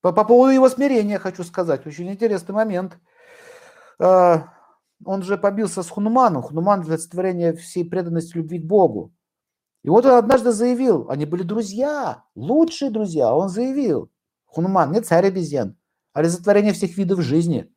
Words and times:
По, 0.00 0.12
по 0.12 0.24
поводу 0.24 0.52
его 0.52 0.68
смирения 0.68 1.18
хочу 1.18 1.44
сказать. 1.44 1.86
Очень 1.86 2.10
интересный 2.10 2.54
момент. 2.54 2.98
А, 3.98 4.48
он 5.04 5.22
же 5.22 5.36
побился 5.36 5.82
с 5.82 5.90
Хунуманом. 5.90 6.42
Хунуман 6.42 6.82
для 6.82 6.94
олицетворения 6.94 7.52
всей 7.52 7.84
преданности 7.84 8.36
любви 8.36 8.58
к 8.58 8.64
Богу. 8.64 9.12
И 9.82 9.88
вот 9.88 10.04
он 10.04 10.12
однажды 10.12 10.52
заявил, 10.52 11.08
они 11.08 11.24
были 11.24 11.42
друзья, 11.42 12.24
лучшие 12.34 12.90
друзья. 12.90 13.34
Он 13.34 13.48
заявил, 13.48 14.10
Хунуман 14.46 14.92
не 14.92 15.00
царь 15.00 15.26
обезьян, 15.26 15.76
а 16.12 16.20
олицетворение 16.20 16.72
всех 16.72 16.96
видов 16.96 17.20
жизни. 17.20 17.72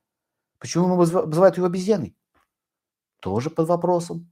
Почему 0.59 0.85
ему 0.85 0.97
называют 0.97 1.57
его 1.57 1.67
обезьяной? 1.67 2.15
Тоже 3.19 3.49
под 3.49 3.67
вопросом. 3.67 4.31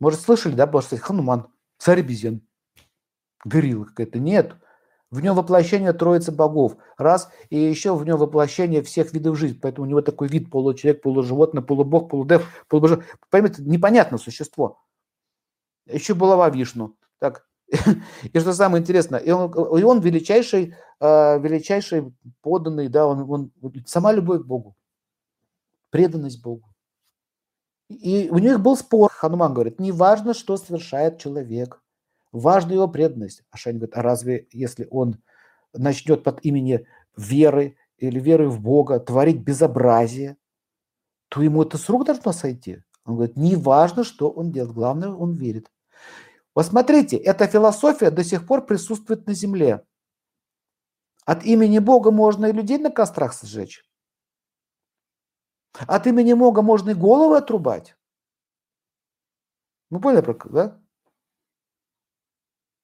Может, 0.00 0.20
слышали, 0.20 0.54
да, 0.54 0.66
потому 0.66 0.82
что 0.82 0.96
Хануман, 0.96 1.46
царь 1.78 2.00
обезьян, 2.00 2.40
горилла 3.44 3.84
какая-то. 3.84 4.18
Нет, 4.18 4.56
в 5.12 5.20
нем 5.20 5.36
воплощение 5.36 5.92
троицы 5.92 6.32
богов. 6.32 6.78
Раз, 6.96 7.30
и 7.50 7.58
еще 7.58 7.94
в 7.94 8.04
нем 8.04 8.16
воплощение 8.16 8.82
всех 8.82 9.12
видов 9.12 9.36
жизни. 9.36 9.58
Поэтому 9.60 9.86
у 9.86 9.90
него 9.90 10.00
такой 10.00 10.26
вид 10.26 10.50
получеловек, 10.50 11.02
полуживотное, 11.02 11.62
полубог, 11.62 12.08
полудев, 12.08 12.64
полубожок. 12.66 13.04
Понимаете, 13.28 13.62
непонятное 13.62 14.18
существо. 14.18 14.80
Еще 15.86 16.14
булава 16.14 16.48
вишну. 16.48 16.96
Так. 17.18 17.46
И 18.32 18.40
что 18.40 18.54
самое 18.54 18.80
интересное, 18.80 19.18
и 19.18 19.30
он, 19.30 19.50
и 19.50 19.82
он 19.82 20.00
величайший, 20.00 20.74
э, 21.00 21.40
величайший 21.40 22.14
поданный, 22.42 22.88
да, 22.88 23.06
он, 23.06 23.30
он, 23.30 23.50
сама 23.86 24.12
любовь 24.12 24.42
к 24.42 24.44
Богу, 24.44 24.76
преданность 25.88 26.42
Богу. 26.42 26.68
И 27.88 28.28
у 28.30 28.38
них 28.38 28.60
был 28.60 28.76
спор. 28.76 29.10
Хануман 29.10 29.54
говорит, 29.54 29.80
не 29.80 29.90
важно, 29.90 30.34
что 30.34 30.58
совершает 30.58 31.18
человек, 31.18 31.81
важна 32.32 32.74
его 32.74 32.88
преданность. 32.88 33.44
А 33.50 33.56
Шань 33.56 33.76
говорит, 33.76 33.96
а 33.96 34.02
разве 34.02 34.48
если 34.50 34.88
он 34.90 35.22
начнет 35.72 36.24
под 36.24 36.44
имени 36.44 36.86
веры 37.16 37.76
или 37.98 38.18
веры 38.18 38.48
в 38.48 38.60
Бога 38.60 38.98
творить 38.98 39.40
безобразие, 39.40 40.36
то 41.28 41.42
ему 41.42 41.62
это 41.62 41.78
с 41.78 41.88
рук 41.88 42.06
должно 42.06 42.32
сойти? 42.32 42.82
Он 43.04 43.16
говорит, 43.16 43.36
не 43.36 43.56
важно, 43.56 44.04
что 44.04 44.30
он 44.30 44.52
делает, 44.52 44.74
главное, 44.74 45.10
он 45.10 45.34
верит. 45.34 45.70
Вот 46.54 46.66
смотрите, 46.66 47.16
эта 47.16 47.46
философия 47.46 48.10
до 48.10 48.24
сих 48.24 48.46
пор 48.46 48.66
присутствует 48.66 49.26
на 49.26 49.34
земле. 49.34 49.84
От 51.24 51.44
имени 51.44 51.78
Бога 51.78 52.10
можно 52.10 52.46
и 52.46 52.52
людей 52.52 52.78
на 52.78 52.90
кострах 52.90 53.32
сжечь. 53.40 53.84
От 55.72 56.06
имени 56.06 56.34
Бога 56.34 56.62
можно 56.62 56.90
и 56.90 56.94
головы 56.94 57.38
отрубать. 57.38 57.96
Ну, 59.90 60.00
поняли, 60.00 60.36
да? 60.50 60.80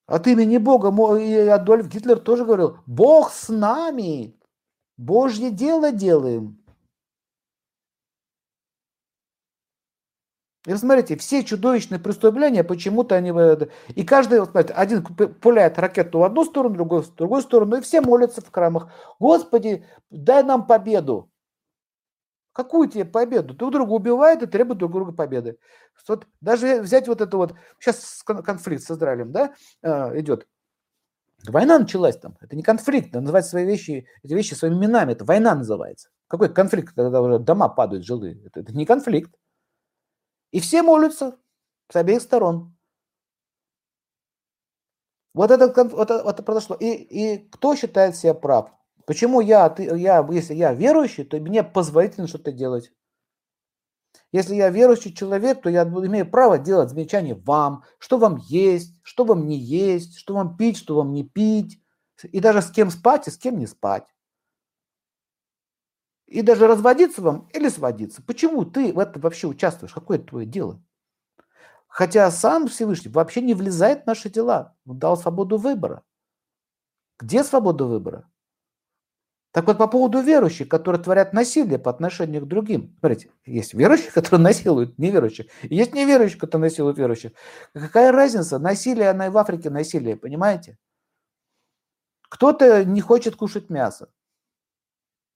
От 0.08 0.26
имени 0.26 0.56
Бога, 0.56 0.88
и 1.18 1.34
Адольф 1.36 1.86
Гитлер 1.86 2.18
тоже 2.18 2.46
говорил, 2.46 2.78
Бог 2.86 3.30
с 3.30 3.50
нами, 3.50 4.34
Божье 4.96 5.50
дело 5.50 5.92
делаем. 5.92 6.64
И 10.66 10.74
смотрите, 10.74 11.16
все 11.18 11.44
чудовищные 11.44 12.00
преступления, 12.00 12.64
почему-то 12.64 13.16
они... 13.16 13.32
И 13.94 14.04
каждый, 14.04 14.44
смотрите, 14.46 14.72
один 14.72 15.04
пуляет 15.04 15.78
ракету 15.78 16.20
в 16.20 16.24
одну 16.24 16.44
сторону, 16.46 16.74
другой 16.74 17.02
в 17.02 17.14
другую 17.14 17.42
сторону, 17.42 17.76
и 17.76 17.82
все 17.82 18.00
молятся 18.00 18.40
в 18.40 18.50
храмах. 18.50 18.90
Господи, 19.18 19.84
дай 20.10 20.42
нам 20.42 20.66
победу. 20.66 21.30
Какую 22.58 22.88
тебе 22.88 23.04
победу? 23.04 23.54
Друг 23.54 23.70
друга 23.70 23.92
убивают 23.92 24.42
и 24.42 24.46
требуют 24.46 24.80
друг 24.80 24.90
друга 24.90 25.12
победы. 25.12 25.60
Вот 26.08 26.26
даже 26.40 26.80
взять 26.82 27.06
вот 27.06 27.20
это 27.20 27.36
вот, 27.36 27.54
сейчас 27.78 28.24
конфликт 28.24 28.82
с 28.82 28.90
Израилем, 28.90 29.30
да, 29.30 29.54
э, 29.80 30.18
идет. 30.18 30.48
Война 31.46 31.78
началась 31.78 32.18
там. 32.18 32.36
Это 32.40 32.56
не 32.56 32.64
конфликт, 32.64 33.14
надо 33.14 33.20
называть 33.20 33.46
свои 33.46 33.64
вещи, 33.64 34.08
эти 34.24 34.34
вещи 34.34 34.54
своими 34.54 34.74
именами. 34.74 35.12
Это 35.12 35.24
война 35.24 35.54
называется. 35.54 36.08
Какой 36.26 36.52
конфликт, 36.52 36.96
когда 36.96 37.22
уже 37.22 37.38
дома 37.38 37.68
падают 37.68 38.04
жилые? 38.04 38.44
Это, 38.44 38.58
это 38.58 38.72
не 38.72 38.84
конфликт. 38.84 39.32
И 40.50 40.58
все 40.58 40.82
молятся 40.82 41.38
с 41.92 41.94
обеих 41.94 42.22
сторон. 42.22 42.76
Вот 45.32 45.52
это, 45.52 45.68
вот 45.84 46.10
это, 46.10 46.24
вот 46.24 46.44
произошло. 46.44 46.74
И, 46.74 46.86
и 46.88 47.48
кто 47.50 47.76
считает 47.76 48.16
себя 48.16 48.34
прав? 48.34 48.72
Почему 49.08 49.40
я, 49.40 49.70
ты, 49.70 49.84
я, 49.84 50.22
если 50.30 50.52
я 50.52 50.74
верующий, 50.74 51.24
то 51.24 51.38
мне 51.38 51.64
позволительно 51.64 52.26
что-то 52.26 52.52
делать. 52.52 52.92
Если 54.32 54.54
я 54.54 54.68
верующий 54.68 55.14
человек, 55.14 55.62
то 55.62 55.70
я 55.70 55.84
имею 55.84 56.30
право 56.30 56.58
делать 56.58 56.90
замечания 56.90 57.34
вам, 57.34 57.84
что 57.98 58.18
вам 58.18 58.36
есть, 58.36 59.00
что 59.02 59.24
вам 59.24 59.46
не 59.46 59.56
есть, 59.56 60.18
что 60.18 60.34
вам 60.34 60.58
пить, 60.58 60.76
что 60.76 60.94
вам 60.94 61.14
не 61.14 61.24
пить, 61.24 61.82
и 62.22 62.38
даже 62.38 62.60
с 62.60 62.70
кем 62.70 62.90
спать 62.90 63.26
и 63.28 63.30
с 63.30 63.38
кем 63.38 63.58
не 63.58 63.66
спать. 63.66 64.04
И 66.26 66.42
даже 66.42 66.66
разводиться 66.66 67.22
вам 67.22 67.48
или 67.54 67.70
сводиться. 67.70 68.22
Почему 68.22 68.66
ты 68.66 68.92
в 68.92 68.98
этом 68.98 69.22
вообще 69.22 69.46
участвуешь? 69.46 69.94
Какое 69.94 70.18
это 70.18 70.26
твое 70.26 70.46
дело? 70.46 70.82
Хотя 71.86 72.30
сам 72.30 72.68
Всевышний 72.68 73.10
вообще 73.10 73.40
не 73.40 73.54
влезает 73.54 74.02
в 74.02 74.06
наши 74.06 74.28
дела. 74.28 74.76
Он 74.84 74.98
дал 74.98 75.16
свободу 75.16 75.56
выбора. 75.56 76.04
Где 77.18 77.42
свобода 77.42 77.86
выбора? 77.86 78.30
Так 79.52 79.66
вот, 79.66 79.78
по 79.78 79.86
поводу 79.86 80.20
верующих, 80.20 80.68
которые 80.68 81.02
творят 81.02 81.32
насилие 81.32 81.78
по 81.78 81.90
отношению 81.90 82.42
к 82.42 82.48
другим. 82.48 82.94
Смотрите, 83.00 83.30
есть 83.46 83.72
верующие, 83.72 84.10
которые 84.14 84.42
насилуют 84.42 84.98
неверующих, 84.98 85.46
есть 85.62 85.94
неверующие, 85.94 86.38
которые 86.38 86.70
насилуют 86.70 86.98
верующих. 86.98 87.32
Какая 87.72 88.12
разница? 88.12 88.58
Насилие, 88.58 89.10
она 89.10 89.26
и 89.26 89.30
в 89.30 89.38
Африке 89.38 89.70
насилие, 89.70 90.16
понимаете? 90.16 90.78
Кто-то 92.28 92.84
не 92.84 93.00
хочет 93.00 93.36
кушать 93.36 93.70
мясо. 93.70 94.10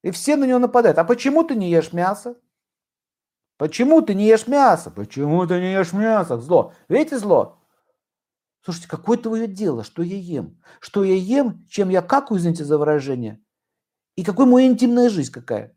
И 0.03 0.11
все 0.11 0.37
на 0.37 0.45
него 0.45 0.59
нападают. 0.59 0.99
А 0.99 1.05
почему 1.05 1.43
ты 1.43 1.55
не 1.55 1.71
ешь 1.71 1.93
мясо? 1.93 2.37
Почему 3.57 4.03
ты 4.03 4.15
не 4.15 4.27
ешь 4.27 4.47
мясо? 4.47 4.91
Почему 4.91 5.47
ты 5.47 5.61
не 5.61 5.73
ешь 5.73 5.93
мясо? 5.93 6.37
Зло. 6.39 6.75
Видите 6.89 7.19
зло? 7.19 7.63
Слушайте, 8.63 8.89
какое 8.89 9.17
твое 9.17 9.47
дело, 9.47 9.85
что 9.85 10.03
я 10.03 10.17
ем? 10.17 10.61
Что 10.81 11.03
я 11.03 11.15
ем, 11.15 11.67
чем 11.69 11.89
я 11.89 12.03
какаю, 12.03 12.39
извините 12.39 12.65
за 12.65 12.77
выражение? 12.77 13.41
И 14.23 14.25
какой 14.25 14.47
моя 14.47 14.69
интимная 14.69 15.11
жизнь 15.11 15.33
какая? 15.33 15.77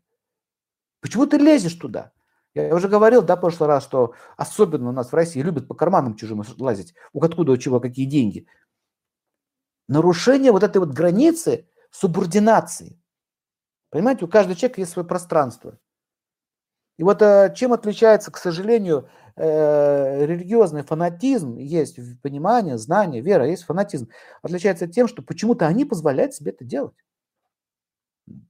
Почему 1.00 1.26
ты 1.26 1.36
лезешь 1.36 1.74
туда? 1.74 2.12
Я 2.54 2.72
уже 2.76 2.88
говорил, 2.88 3.20
да, 3.20 3.34
в 3.34 3.40
прошлый 3.40 3.66
раз, 3.66 3.82
что 3.82 4.14
особенно 4.36 4.90
у 4.90 4.92
нас 4.92 5.10
в 5.10 5.14
России 5.16 5.40
любят 5.40 5.66
по 5.66 5.74
карманам 5.74 6.14
чужим 6.14 6.44
лазить. 6.58 6.94
У 7.12 7.20
откуда, 7.24 7.50
у 7.50 7.56
чего, 7.56 7.80
какие 7.80 8.06
деньги. 8.06 8.46
Нарушение 9.88 10.52
вот 10.52 10.62
этой 10.62 10.78
вот 10.78 10.90
границы 10.90 11.68
субординации. 11.90 13.02
Понимаете, 13.90 14.26
у 14.26 14.28
каждого 14.28 14.54
человека 14.54 14.80
есть 14.80 14.92
свое 14.92 15.08
пространство. 15.08 15.80
И 16.98 17.02
вот 17.02 17.20
э, 17.22 17.52
чем 17.56 17.72
отличается, 17.72 18.30
к 18.30 18.38
сожалению, 18.38 19.08
э, 19.34 20.24
религиозный 20.24 20.84
фанатизм, 20.84 21.56
есть 21.56 21.98
понимание, 22.22 22.78
знание, 22.78 23.20
вера, 23.22 23.48
есть 23.48 23.64
фанатизм, 23.64 24.08
отличается 24.40 24.86
тем, 24.86 25.08
что 25.08 25.22
почему-то 25.22 25.66
они 25.66 25.84
позволяют 25.84 26.32
себе 26.32 26.52
это 26.52 26.64
делать. 26.64 26.94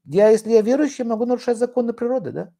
Я, 0.04 0.30
если 0.30 0.50
я 0.50 0.62
верующий, 0.62 1.04
могу 1.04 1.26
нарушать 1.26 1.58
законы 1.58 1.92
природы, 1.92 2.32
да? 2.32 2.54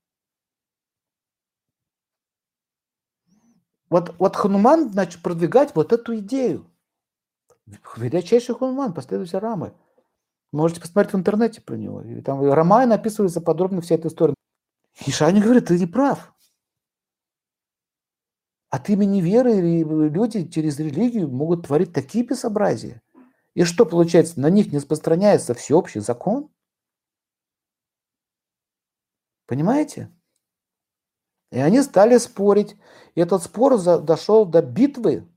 Вот, 3.89 4.15
вот 4.19 4.37
Хануман, 4.37 4.91
значит, 4.91 5.23
продвигать 5.23 5.75
вот 5.75 5.93
эту 5.93 6.19
идею. 6.19 6.71
Величайший 7.97 8.55
Хануман, 8.55 8.93
последователь 8.93 9.39
Рамы. 9.39 9.75
Можете 10.53 10.81
посмотреть 10.81 11.13
в 11.13 11.17
интернете 11.17 11.61
про 11.61 11.77
него. 11.77 12.03
И 12.03 12.21
там 12.21 12.43
Рамай 12.43 12.87
написывается 12.87 13.41
подробно 13.41 13.81
вся 13.81 13.97
эта 13.97 14.09
история. 14.09 14.35
И 15.07 15.11
Шани 15.11 15.41
говорит, 15.41 15.67
ты 15.67 15.79
не 15.79 15.87
прав. 15.87 16.33
От 18.71 18.89
имени 18.89 19.21
веры 19.21 19.53
люди 19.55 20.49
через 20.49 20.79
религию 20.79 21.29
могут 21.29 21.67
творить 21.67 21.93
такие 21.93 22.25
безобразия. 22.25 23.03
И 23.55 23.65
что 23.65 23.87
получается? 23.87 24.41
На 24.41 24.51
них 24.51 24.73
не 24.73 24.79
распространяется 24.79 25.55
всеобщий 25.55 26.01
закон? 26.01 26.51
Понимаете? 29.47 30.11
И 31.53 31.59
они 31.59 31.83
стали 31.83 32.19
спорить. 32.19 32.77
И 33.15 33.21
этот 33.21 33.43
спор 33.43 33.79
за, 33.79 33.99
дошел 33.99 34.45
до 34.45 34.63
битвы. 34.63 35.29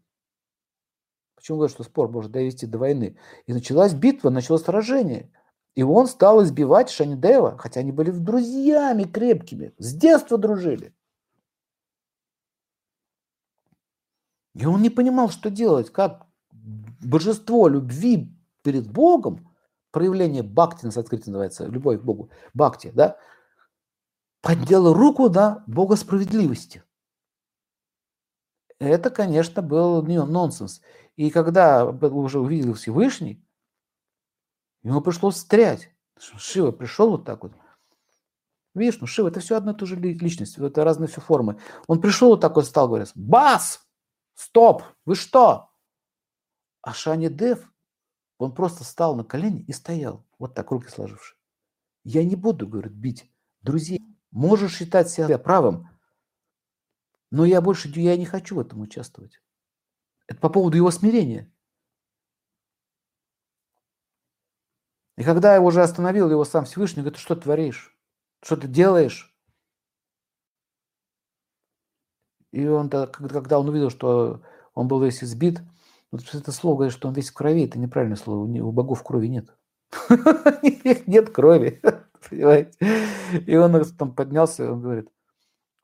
Почему 1.35 1.57
говорят, 1.57 1.73
что 1.73 1.83
спор 1.83 2.09
может 2.09 2.31
довести 2.31 2.65
до 2.65 2.77
войны? 2.77 3.17
И 3.45 3.53
началась 3.53 3.93
битва, 3.93 4.29
началось 4.29 4.63
сражение. 4.63 5.31
И 5.75 5.83
он 5.83 6.07
стал 6.07 6.43
избивать 6.43 6.89
Шанидева, 6.89 7.57
хотя 7.57 7.79
они 7.79 7.91
были 7.91 8.11
друзьями 8.11 9.03
крепкими, 9.03 9.73
с 9.77 9.93
детства 9.93 10.37
дружили. 10.37 10.93
И 14.55 14.65
он 14.65 14.81
не 14.81 14.89
понимал, 14.89 15.29
что 15.29 15.49
делать, 15.49 15.89
как 15.89 16.27
божество 16.51 17.69
любви 17.69 18.35
перед 18.61 18.91
Богом, 18.91 19.55
проявление 19.91 20.43
бхакти 20.43 20.85
на 20.85 20.91
санскрите 20.91 21.29
называется, 21.31 21.65
любовь 21.67 22.01
к 22.01 22.03
Богу, 22.03 22.29
бхакти, 22.53 22.91
да, 22.93 23.17
поднял 24.49 24.91
руку 24.93 25.29
на 25.29 25.63
Бога 25.67 25.95
справедливости. 25.95 26.83
Это, 28.79 29.11
конечно, 29.11 29.61
был 29.61 30.01
нонсенс. 30.01 30.81
И 31.15 31.29
когда 31.29 31.85
уже 31.85 32.39
увидел 32.39 32.73
Всевышний, 32.73 33.45
ему 34.81 35.01
пришлось 35.01 35.35
встрять. 35.35 35.91
Шива 36.17 36.71
пришел 36.71 37.11
вот 37.11 37.25
так 37.25 37.43
вот. 37.43 37.53
Видишь, 38.73 38.99
ну 38.99 39.05
Шива 39.05 39.27
это 39.27 39.39
все 39.39 39.55
одна 39.55 39.73
и 39.73 39.75
та 39.75 39.85
же 39.85 39.95
личность, 39.97 40.57
это 40.57 40.83
разные 40.83 41.07
все 41.07 41.21
формы. 41.21 41.59
Он 41.85 42.01
пришел 42.01 42.29
вот 42.29 42.41
так 42.41 42.55
вот 42.55 42.65
стал, 42.65 42.87
говорит, 42.87 43.11
бас, 43.13 43.87
стоп, 44.33 44.81
вы 45.05 45.13
что? 45.13 45.69
А 46.81 46.93
Шани 46.93 47.27
Дев, 47.27 47.71
он 48.39 48.55
просто 48.55 48.83
стал 48.83 49.15
на 49.15 49.23
колени 49.23 49.61
и 49.61 49.73
стоял, 49.73 50.25
вот 50.39 50.55
так, 50.55 50.71
руки 50.71 50.87
сложивши. 50.87 51.35
Я 52.03 52.23
не 52.23 52.35
буду, 52.35 52.67
говорит, 52.67 52.93
бить 52.93 53.31
друзей. 53.61 54.09
Можешь 54.31 54.75
считать 54.75 55.09
себя 55.09 55.37
правым, 55.39 55.89
но 57.31 57.45
я 57.45 57.61
больше 57.61 57.89
я 57.89 58.15
не 58.17 58.25
хочу 58.25 58.55
в 58.55 58.59
этом 58.59 58.81
участвовать. 58.81 59.41
Это 60.27 60.39
по 60.39 60.49
поводу 60.49 60.77
его 60.77 60.91
смирения. 60.91 61.51
И 65.17 65.23
когда 65.23 65.55
я 65.55 65.61
уже 65.61 65.81
остановил 65.81 66.29
его 66.29 66.45
сам 66.45 66.65
Всевышний, 66.65 67.01
говорит, 67.01 67.19
что 67.19 67.35
творишь? 67.35 67.97
Что 68.41 68.55
ты 68.55 68.67
делаешь? 68.67 69.35
И 72.51 72.65
он, 72.67 72.89
когда 72.89 73.59
он 73.59 73.69
увидел, 73.69 73.89
что 73.89 74.41
он 74.73 74.87
был 74.87 75.03
весь 75.03 75.23
избит, 75.23 75.61
вот 76.11 76.23
это 76.33 76.51
слово 76.51 76.77
говорит, 76.77 76.93
что 76.93 77.07
он 77.07 77.13
весь 77.13 77.29
в 77.29 77.33
крови, 77.33 77.65
это 77.65 77.77
неправильное 77.77 78.17
слово, 78.17 78.45
у 78.45 78.71
богов 78.71 79.03
крови 79.03 79.27
нет. 79.27 79.55
Нет 81.07 81.31
крови, 81.31 81.81
понимаете? 82.29 82.71
И 83.45 83.55
он 83.55 83.83
там 83.97 84.13
поднялся, 84.13 84.71
он 84.71 84.81
говорит, 84.81 85.09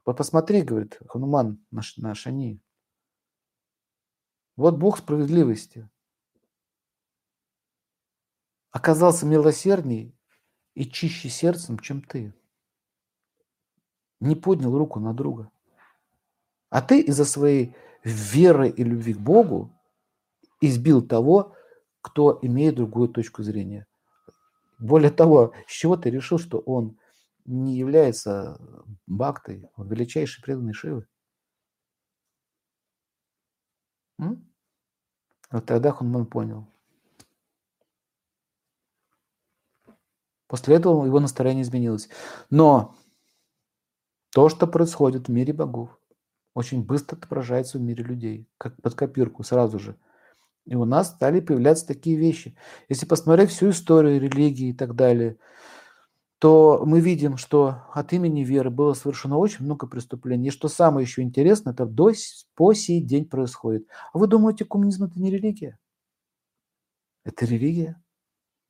вот 0.05 0.17
посмотри, 0.17 0.61
говорит, 0.61 0.99
Хануман 1.07 1.65
наш, 1.71 1.97
наш 1.97 2.27
они. 2.27 2.61
Вот 4.55 4.77
Бог 4.77 4.99
справедливости. 4.99 5.89
Оказался 8.71 9.25
милосердней 9.25 10.15
и 10.75 10.85
чище 10.85 11.29
сердцем, 11.29 11.79
чем 11.79 12.01
ты. 12.01 12.33
Не 14.19 14.35
поднял 14.35 14.77
руку 14.77 14.99
на 14.99 15.13
друга. 15.13 15.51
А 16.69 16.81
ты 16.81 17.01
из-за 17.01 17.25
своей 17.25 17.75
веры 18.03 18.69
и 18.69 18.83
любви 18.83 19.13
к 19.13 19.19
Богу 19.19 19.71
избил 20.61 21.05
того, 21.05 21.55
кто 22.01 22.37
имеет 22.41 22.75
другую 22.75 23.09
точку 23.09 23.43
зрения. 23.43 23.87
Более 24.80 25.12
того, 25.12 25.54
с 25.68 25.72
чего 25.72 25.95
ты 25.98 26.10
решил, 26.10 26.38
что 26.38 26.60
он 26.60 26.98
не 27.45 27.77
является 27.77 28.60
бхактой, 29.07 29.69
он 29.75 29.88
величайший 29.88 30.44
преданный 30.44 30.74
Шивы? 30.74 31.07
Вот 34.18 35.66
тогда 35.66 35.92
Хунман 35.92 36.25
понял. 36.25 36.68
После 40.48 40.75
этого 40.75 41.06
его 41.06 41.19
настроение 41.19 41.63
изменилось. 41.63 42.10
Но 42.50 42.95
то, 44.31 44.50
что 44.50 44.68
происходит 44.68 45.28
в 45.28 45.31
мире 45.31 45.54
богов, 45.54 45.98
очень 46.54 46.83
быстро 46.83 47.18
отображается 47.18 47.78
в 47.78 47.81
мире 47.81 48.04
людей, 48.04 48.48
как 48.57 48.81
под 48.81 48.95
копирку 48.95 49.44
сразу 49.44 49.80
же. 49.80 49.98
И 50.65 50.75
у 50.75 50.85
нас 50.85 51.12
стали 51.12 51.39
появляться 51.39 51.85
такие 51.85 52.17
вещи. 52.17 52.56
Если 52.89 53.06
посмотреть 53.06 53.51
всю 53.51 53.69
историю 53.69 54.19
религии 54.19 54.69
и 54.69 54.73
так 54.73 54.95
далее, 54.95 55.38
то 56.39 56.83
мы 56.85 57.00
видим, 57.00 57.38
что 57.38 57.83
от 57.94 58.13
имени 58.13 58.44
веры 58.44 58.69
было 58.69 58.94
совершено 58.94 59.38
очень 59.38 59.63
много 59.65 59.88
преступлений. 59.88 60.47
И 60.47 60.51
что 60.51 60.67
самое 60.67 61.06
еще 61.06 61.21
интересное, 61.21 61.73
это 61.73 61.85
до, 61.85 62.12
по 62.56 62.73
сей 62.73 63.01
день 63.01 63.25
происходит. 63.25 63.88
А 64.12 64.17
вы 64.17 64.27
думаете, 64.27 64.65
коммунизм 64.65 65.06
это 65.06 65.19
не 65.19 65.31
религия? 65.31 65.77
Это 67.23 67.45
религия. 67.45 68.01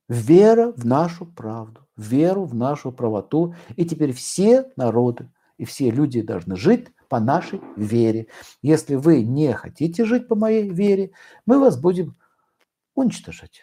Вера 0.08 0.72
в 0.72 0.86
нашу 0.86 1.26
правду, 1.26 1.86
веру 1.96 2.44
в 2.44 2.54
нашу 2.54 2.92
правоту. 2.92 3.54
И 3.74 3.84
теперь 3.84 4.12
все 4.12 4.70
народы 4.76 5.30
и 5.58 5.64
все 5.64 5.90
люди 5.90 6.22
должны 6.22 6.56
жить 6.56 6.88
по 7.08 7.20
нашей 7.20 7.60
вере. 7.76 8.28
Если 8.62 8.94
вы 8.94 9.22
не 9.22 9.52
хотите 9.52 10.04
жить 10.04 10.28
по 10.28 10.34
моей 10.34 10.68
вере, 10.68 11.12
мы 11.44 11.58
вас 11.58 11.78
будем 11.78 12.16
уничтожать. 12.94 13.62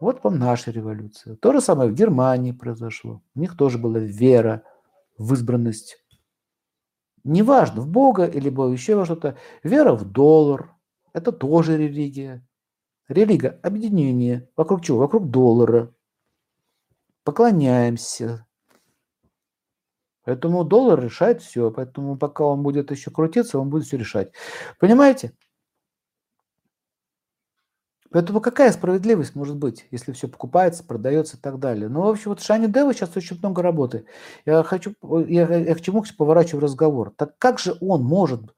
Вот 0.00 0.24
вам 0.24 0.38
наша 0.38 0.70
революция. 0.70 1.36
То 1.36 1.52
же 1.52 1.60
самое 1.60 1.90
в 1.90 1.94
Германии 1.94 2.52
произошло. 2.52 3.22
У 3.34 3.40
них 3.40 3.56
тоже 3.56 3.78
была 3.78 4.00
вера 4.00 4.64
в 5.16 5.32
избранность. 5.34 6.04
Неважно, 7.24 7.82
в 7.82 7.88
Бога 7.88 8.26
или 8.26 8.50
Бога, 8.50 8.72
еще 8.72 8.96
во 8.96 9.04
что-то. 9.04 9.38
Вера 9.62 9.92
в 9.92 10.04
доллар. 10.04 10.74
Это 11.12 11.30
тоже 11.30 11.76
религия. 11.76 12.44
Религия– 13.06 13.60
объединение. 13.62 14.48
Вокруг 14.56 14.82
чего? 14.82 14.98
Вокруг 14.98 15.30
доллара. 15.30 15.94
Поклоняемся, 17.22 18.46
Поэтому 20.24 20.64
доллар 20.64 21.00
решает 21.00 21.42
все. 21.42 21.70
Поэтому 21.70 22.16
пока 22.16 22.44
он 22.44 22.62
будет 22.62 22.90
еще 22.90 23.10
крутиться, 23.10 23.58
он 23.58 23.70
будет 23.70 23.84
все 23.84 23.96
решать. 23.96 24.32
Понимаете? 24.78 25.32
Поэтому 28.12 28.42
какая 28.42 28.70
справедливость 28.72 29.34
может 29.34 29.56
быть, 29.56 29.86
если 29.90 30.12
все 30.12 30.28
покупается, 30.28 30.84
продается 30.84 31.38
и 31.38 31.40
так 31.40 31.58
далее? 31.58 31.88
Ну, 31.88 32.02
в 32.02 32.08
общем, 32.08 32.30
вот 32.30 32.42
Шани 32.42 32.66
Дева 32.66 32.92
сейчас 32.92 33.16
очень 33.16 33.38
много 33.38 33.62
работы. 33.62 34.04
Я 34.44 34.62
хочу, 34.62 34.94
я, 35.26 35.48
я 35.48 35.74
к 35.74 35.80
чему 35.80 36.04
поворачиваю 36.18 36.62
разговор. 36.62 37.14
Так 37.16 37.38
как 37.38 37.58
же 37.58 37.74
он 37.80 38.02
может 38.02 38.54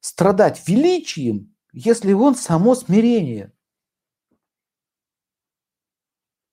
страдать 0.00 0.66
величием, 0.66 1.54
если 1.72 2.12
он 2.12 2.34
само 2.34 2.74
смирение? 2.74 3.52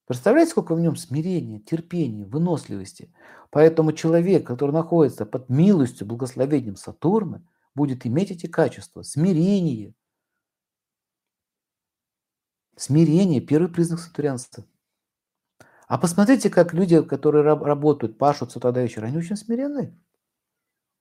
Представляете, 0.06 0.52
сколько 0.52 0.76
в 0.76 0.82
нем 0.82 0.96
смирения, 0.96 1.60
терпения, 1.60 2.26
выносливости? 2.26 3.14
Поэтому 3.52 3.94
человек, 3.94 4.46
который 4.46 4.72
находится 4.72 5.26
под 5.26 5.48
милостью, 5.50 6.08
благословением 6.08 6.76
Сатурна, 6.76 7.42
будет 7.74 8.06
иметь 8.06 8.32
эти 8.32 8.48
качества. 8.48 9.04
Смирение. 9.04 9.94
Смирение– 12.76 13.40
первый 13.42 13.72
признак 13.72 14.00
сатурянства. 14.00 14.66
А 15.88 15.98
посмотрите, 15.98 16.50
как 16.50 16.74
люди, 16.74 17.02
которые 17.04 17.44
работают, 17.44 18.18
пашут 18.18 18.52
с 18.52 18.56
утра 18.56 18.72
до 18.72 18.82
вечера, 18.82 19.06
они 19.06 19.18
очень 19.18 19.38
смиренные. 19.38 19.96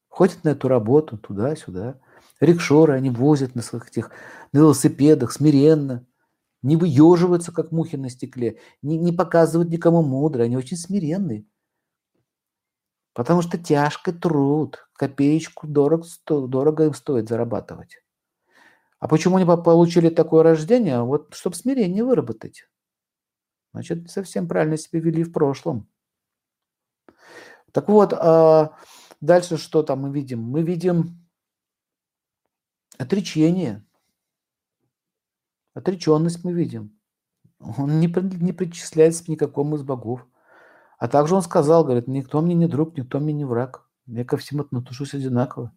Ходят 0.08 0.44
на 0.44 0.50
эту 0.50 0.68
работу 0.68 1.16
туда-сюда. 1.16 1.98
Рикшоры 2.40 2.92
они 2.92 3.08
возят 3.08 3.54
на 3.54 3.62
своих 3.62 3.88
этих 3.88 4.10
на 4.52 4.58
велосипедах 4.58 5.32
смиренно 5.32 6.06
не 6.62 6.76
выеживаются, 6.76 7.52
как 7.52 7.72
мухи 7.72 7.96
на 7.96 8.08
стекле, 8.08 8.60
не, 8.82 8.96
не 8.96 9.12
показывают 9.12 9.70
никому 9.70 10.02
мудро, 10.02 10.44
они 10.44 10.56
очень 10.56 10.76
смиренные. 10.76 11.44
Потому 13.14 13.42
что 13.42 13.58
тяжкий 13.58 14.12
труд, 14.12 14.88
копеечку 14.94 15.66
дорого, 15.66 16.06
дорого 16.26 16.84
им 16.84 16.94
стоит 16.94 17.28
зарабатывать. 17.28 18.02
А 19.00 19.08
почему 19.08 19.36
они 19.36 19.44
получили 19.44 20.08
такое 20.08 20.44
рождение? 20.44 21.02
Вот 21.02 21.34
чтобы 21.34 21.56
смирение 21.56 22.04
выработать. 22.04 22.68
Значит, 23.72 24.10
совсем 24.10 24.46
правильно 24.46 24.76
себя 24.76 25.00
вели 25.00 25.24
в 25.24 25.32
прошлом. 25.32 25.88
Так 27.72 27.88
вот, 27.88 28.12
а 28.12 28.76
дальше 29.20 29.56
что 29.56 29.82
там 29.82 30.02
мы 30.02 30.12
видим? 30.12 30.40
Мы 30.42 30.62
видим 30.62 31.26
отречение– 32.98 33.84
Отреченность 35.74 36.44
мы 36.44 36.52
видим. 36.52 36.98
Он 37.58 38.00
не, 38.00 38.06
не 38.42 38.52
причисляется 38.52 39.24
к 39.24 39.28
никакому 39.28 39.76
из 39.76 39.82
богов. 39.82 40.26
А 40.98 41.08
также 41.08 41.34
он 41.34 41.42
сказал, 41.42 41.84
говорит, 41.84 42.08
никто 42.08 42.40
мне 42.40 42.54
не 42.54 42.66
друг, 42.66 42.96
никто 42.96 43.20
мне 43.20 43.32
не 43.32 43.44
враг. 43.44 43.88
Я 44.06 44.24
ко 44.24 44.36
всем 44.36 44.60
отношусь 44.60 45.14
одинаково. 45.14 45.72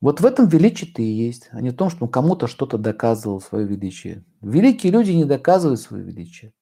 Вот 0.00 0.20
в 0.20 0.26
этом 0.26 0.46
величие 0.46 0.92
ты 0.92 1.02
и 1.02 1.26
есть, 1.26 1.48
а 1.52 1.60
не 1.60 1.70
в 1.70 1.76
том, 1.76 1.90
что 1.90 2.06
кому-то 2.06 2.46
что-то 2.46 2.78
доказывал 2.78 3.40
свое 3.40 3.66
величие. 3.66 4.24
Великие 4.42 4.92
люди 4.92 5.10
не 5.12 5.24
доказывают 5.24 5.80
свое 5.80 6.04
величие. 6.04 6.52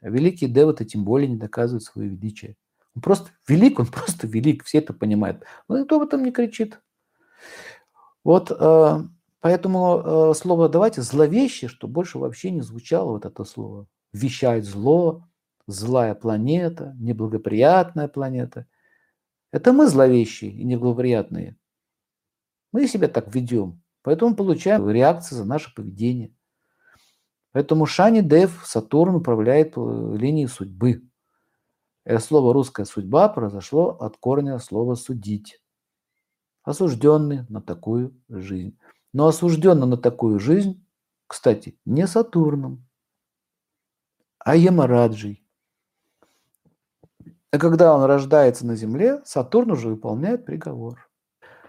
А 0.00 0.08
великие 0.08 0.50
девы-то 0.50 0.84
тем 0.84 1.04
более 1.04 1.28
не 1.28 1.36
доказывают 1.36 1.84
свое 1.84 2.08
величие. 2.08 2.56
Он 2.94 3.02
просто 3.02 3.30
велик, 3.46 3.78
он 3.78 3.86
просто 3.86 4.26
велик, 4.26 4.64
все 4.64 4.78
это 4.78 4.92
понимают. 4.92 5.44
Но 5.68 5.78
никто 5.78 5.96
об 5.96 6.02
этом 6.02 6.24
не 6.24 6.32
кричит. 6.32 6.80
Вот 8.24 8.50
э, 8.50 8.98
поэтому 9.40 10.30
э, 10.30 10.34
слово 10.34 10.68
давайте 10.68 11.02
зловеще, 11.02 11.68
что 11.68 11.86
больше 11.86 12.18
вообще 12.18 12.50
не 12.50 12.62
звучало 12.62 13.12
вот 13.12 13.26
это 13.26 13.44
слово. 13.44 13.86
Вещает 14.12 14.64
зло, 14.64 15.28
злая 15.66 16.14
планета, 16.14 16.96
неблагоприятная 16.98 18.08
планета. 18.08 18.66
Это 19.52 19.72
мы 19.72 19.86
зловещие 19.86 20.50
и 20.50 20.64
неблагоприятные. 20.64 21.56
Мы 22.72 22.88
себя 22.88 23.08
так 23.08 23.32
ведем. 23.34 23.82
Поэтому 24.02 24.34
получаем 24.34 24.88
реакции 24.90 25.36
за 25.36 25.44
наше 25.44 25.74
поведение. 25.74 26.34
Поэтому 27.52 27.86
Шани 27.86 28.20
Дев, 28.20 28.62
Сатурн 28.66 29.14
управляет 29.14 29.76
линией 29.76 30.48
судьбы. 30.48 31.08
Это 32.04 32.18
слово 32.20 32.52
«русская 32.52 32.84
судьба» 32.84 33.28
произошло 33.28 33.90
от 33.90 34.16
корня 34.16 34.58
слова 34.58 34.94
«судить» 34.94 35.60
осужденный 36.64 37.46
на 37.48 37.60
такую 37.60 38.14
жизнь. 38.28 38.78
Но 39.12 39.28
осужденный 39.28 39.86
на 39.86 39.96
такую 39.96 40.40
жизнь 40.40 40.84
Кстати, 41.26 41.78
не 41.84 42.06
Сатурном, 42.06 42.86
а 44.38 44.56
Ямараджей. 44.56 45.44
А 47.50 47.58
когда 47.58 47.94
он 47.94 48.04
рождается 48.04 48.66
на 48.66 48.76
Земле, 48.76 49.22
Сатурн 49.24 49.72
уже 49.72 49.88
выполняет 49.88 50.44
приговор. 50.44 51.08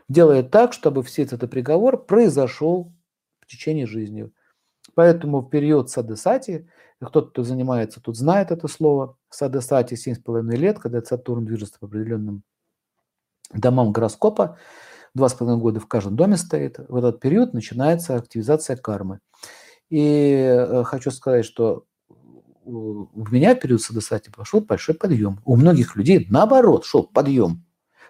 Делает 0.09 0.51
так, 0.51 0.73
чтобы 0.73 1.03
все 1.03 1.23
этот 1.23 1.49
приговор 1.49 2.05
произошел 2.05 2.91
в 3.39 3.47
течение 3.47 3.87
жизни. 3.87 4.31
Поэтому 4.93 5.41
в 5.41 5.49
период 5.49 5.89
садесати, 5.89 6.69
кто-то, 7.01 7.29
кто 7.29 7.43
занимается, 7.43 8.01
тут 8.01 8.17
знает 8.17 8.51
это 8.51 8.67
слово, 8.67 9.17
садесати 9.29 9.95
7,5 9.95 10.55
лет, 10.55 10.79
когда 10.79 11.01
Сатурн 11.01 11.45
движется 11.45 11.79
по 11.79 11.87
определенным 11.87 12.43
домам 13.53 13.91
гороскопа, 13.91 14.57
два 15.15 15.29
с 15.29 15.33
половиной 15.33 15.61
года 15.61 15.79
в 15.79 15.87
каждом 15.87 16.15
доме 16.15 16.37
стоит, 16.37 16.77
в 16.77 16.95
этот 16.95 17.19
период 17.19 17.53
начинается 17.53 18.15
активизация 18.15 18.75
кармы. 18.75 19.19
И 19.89 20.01
э, 20.01 20.83
хочу 20.83 21.09
сказать, 21.09 21.45
что 21.45 21.85
у 22.65 23.07
меня 23.29 23.55
период 23.55 23.81
садесати 23.81 24.29
пошел 24.29 24.59
большой 24.59 24.95
подъем. 24.95 25.39
У 25.45 25.55
многих 25.55 25.95
людей 25.95 26.25
наоборот 26.29 26.85
шел 26.85 27.03
подъем. 27.03 27.65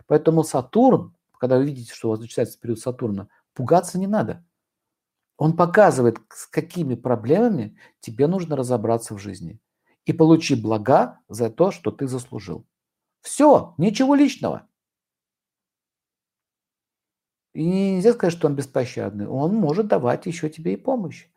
Поэтому 0.07 0.43
Сатурн, 0.43 1.15
когда 1.37 1.57
вы 1.57 1.65
видите, 1.65 1.93
что 1.93 2.07
у 2.07 2.11
вас 2.11 2.19
начинается 2.19 2.59
период 2.59 2.79
Сатурна, 2.79 3.27
пугаться 3.53 3.99
не 3.99 4.07
надо. 4.07 4.45
Он 5.37 5.57
показывает, 5.57 6.19
с 6.29 6.47
какими 6.47 6.95
проблемами 6.95 7.77
тебе 7.99 8.27
нужно 8.27 8.55
разобраться 8.55 9.13
в 9.13 9.19
жизни. 9.19 9.59
И 10.05 10.13
получи 10.13 10.55
блага 10.55 11.19
за 11.27 11.49
то, 11.49 11.71
что 11.71 11.91
ты 11.91 12.07
заслужил. 12.07 12.65
Все, 13.21 13.73
ничего 13.77 14.15
личного. 14.15 14.67
И 17.55 17.63
нельзя 17.65 18.13
сказать, 18.13 18.33
что 18.33 18.47
он 18.47 18.55
беспощадный. 18.55 19.27
Он 19.27 19.55
может 19.55 19.87
давать 19.87 20.27
еще 20.27 20.49
тебе 20.49 20.73
и 20.73 20.77
помощь. 20.77 21.27